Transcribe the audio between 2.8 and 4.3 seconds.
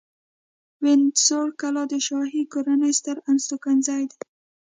ستر استوګنځی دی.